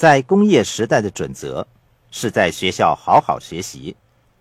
[0.00, 1.66] 在工业时代的准则，
[2.10, 3.94] 是在学校好好学习，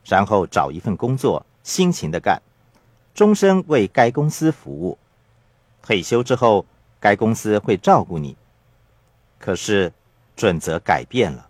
[0.06, 2.42] 然后找一份工作，辛勤的干，
[3.14, 4.98] 终身为该公司服务。
[5.82, 6.66] 退休之后，
[7.02, 8.38] 该公司会照顾你。
[9.38, 9.92] 可是，
[10.34, 11.50] 准则改变了，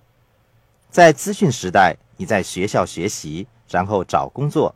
[0.89, 4.73] 在资讯时代，你在学校学习，然后找工作，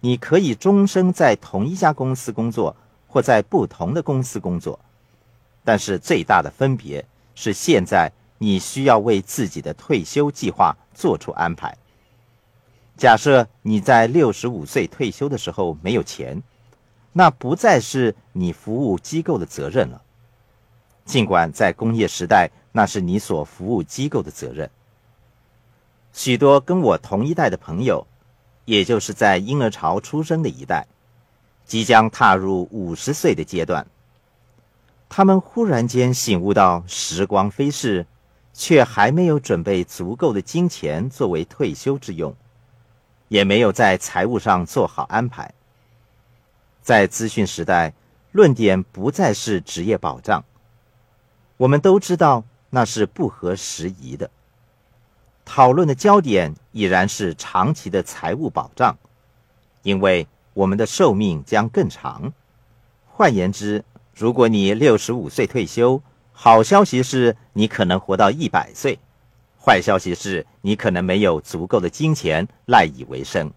[0.00, 2.74] 你可以终生在同一家公司工作，
[3.06, 4.80] 或在不同的公司工作。
[5.62, 7.06] 但是最大的分别
[7.36, 8.10] 是，现在
[8.44, 11.78] 你需要为自己的退休计划做出安排。
[12.94, 16.42] 假设你在六十五岁退休的时候没有钱，
[17.14, 20.02] 那不再是你服务机构的责任了。
[21.06, 24.70] 尽管在工业时代，那是你所服务机构的责任。
[26.12, 28.06] 许多跟我同一代的朋友，
[28.66, 30.86] 也就是在婴儿潮出生的一代，
[31.64, 33.86] 即将踏入五十岁的阶段。
[35.08, 38.06] 他们忽然间醒悟到，时光飞逝，
[38.54, 42.34] 却还没有准备足够的金钱作为退休之用，
[43.28, 45.52] 也没有在财务上做好安排。
[46.80, 47.92] 在资讯时代，
[48.30, 50.44] 论点不再是职业保障，
[51.56, 54.30] 我们都知道那是不合时宜的。
[55.44, 58.96] 讨论的焦点已然是长期的财务保障，
[59.82, 62.32] 因为我们的寿命将更长。
[63.08, 66.00] 换言之，如果你六十五岁退休，
[66.36, 68.98] 好消息是你可能活到一百岁；
[69.58, 73.50] 坏消息是你可能没有足够的金钱赖以为生。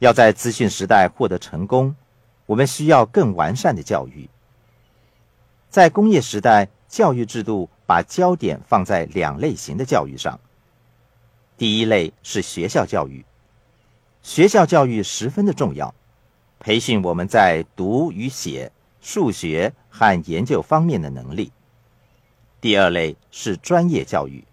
[0.00, 1.96] 要在资讯时代获得成功，
[2.44, 4.28] 我们需要更完善的教育。
[5.70, 10.38] 在工业时代，教育制度把焦点放在两类型的教育上。
[11.56, 13.24] 第一类是学校教育，
[14.22, 15.94] 学校教育十分的重要。
[16.58, 18.70] 培训我们在读与写、
[19.06, 21.52] 数学和研究方面的能力。
[22.60, 24.44] 第二类是专业教育，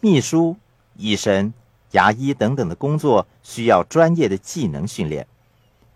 [0.00, 0.56] 秘书、
[0.96, 1.54] 医生、
[1.92, 5.28] 牙医等等的工作需要专业的技能训练。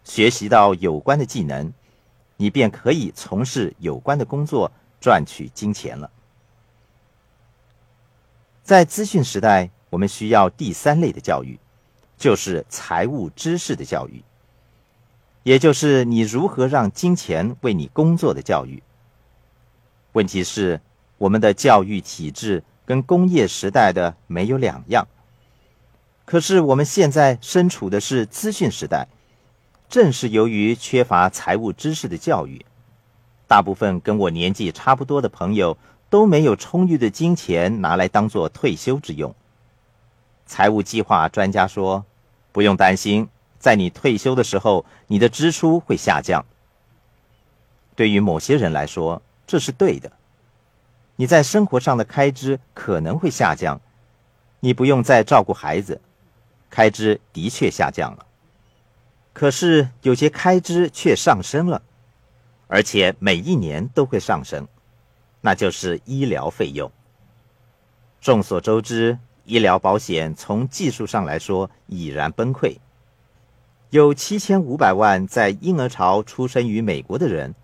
[0.04, 1.72] 学习到有关的技能，
[2.36, 4.70] 你便可以从事有关的工作，
[5.00, 6.08] 赚取金钱了。
[8.62, 11.58] 在资讯时代，我们需要第三类的教育，
[12.16, 14.22] 就是财务知识的教育。
[15.48, 18.82] 也就是你如何让金钱为你工作的教育。
[20.12, 20.78] 问题是，
[21.16, 25.08] 我们的教育体制跟工业时代的没有两样。
[26.26, 29.08] 可是我们现在身处的是资讯时代，
[29.88, 32.66] 正是由于缺乏财务知识的教育，
[33.46, 35.78] 大部分跟我年纪差不多的朋友
[36.10, 39.34] 都没有充裕的金钱拿来当做退休之用。
[40.44, 42.04] 财务计划专家说，
[42.52, 43.26] 不用担心。
[43.58, 46.44] 在你退休的时候，你的支出会下降。
[47.96, 50.12] 对于某些人来说，这是对的。
[51.16, 53.80] 你在生活上的开支可能会下降，
[54.60, 56.00] 你不用再照顾孩子，
[56.70, 58.24] 开支的确下降了。
[59.32, 61.82] 可是有些开支却上升了，
[62.68, 64.68] 而且每一年都会上升，
[65.40, 66.90] 那就是医疗费用。
[68.20, 72.76] 众所周知，医疗保险从技术上来说已然崩溃。
[73.90, 77.54] 有七千五百万在婴儿潮出生于美国的人，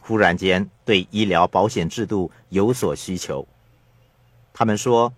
[0.00, 3.48] 忽然间对医疗保险制度有所需求。
[4.52, 5.12] 他们说：“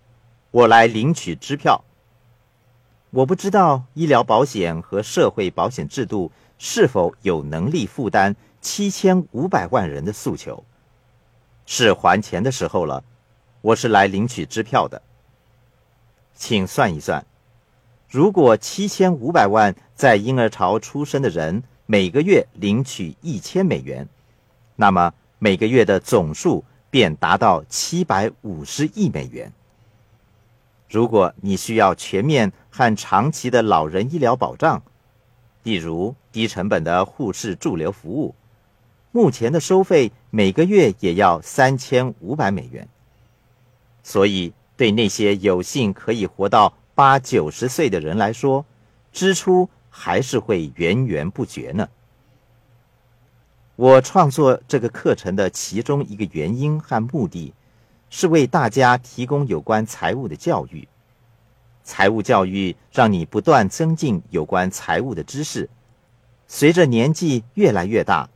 [0.50, 1.84] 我来领取支票。”
[3.10, 10.64] 我不知道医疗保险和社会保险制度是否有能力负担七千五百万人的诉求。
[11.66, 13.04] 是还钱的时候了，
[13.60, 15.02] 我是来领取支票的。
[16.34, 17.24] 请算一算。
[18.14, 24.08] 如果七千五百万在婴儿潮出生的人每个月领取一千美元，
[24.76, 29.52] 那么每个月的总数便达到七百五十亿美元。
[30.88, 34.80] 如果你需要全面和长期的老人医疗保障，
[35.64, 38.36] 例如低成本的护士驻留服务，
[39.10, 42.88] 目前的收费每个月也要三千五百美元。
[44.04, 48.64] 所以，对那些有幸可以活到八九十岁的人来说，
[49.12, 51.88] 支出还是会源源不绝呢。
[53.76, 57.52] 我创作这个课程的其中一个原因和目的，
[58.08, 60.86] 是为大家提供有关财务的教育。
[61.82, 65.68] 财务教育让你不断增进有关财务的知识，
[66.46, 68.28] 随着年纪越来越大，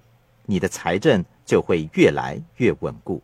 [0.45, 3.23] 你的财政就会越来越稳固。